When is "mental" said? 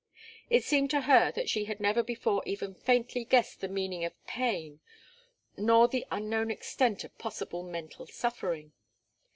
7.61-8.07